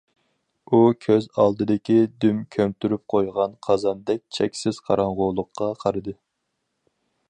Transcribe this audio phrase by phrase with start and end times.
[0.69, 6.21] ئۇ كۆز ئالدىدىكى دۈم كۆمتۈرۈپ قويغان قازاندەك چەكسىز قاراڭغۇلۇققا قارىدى.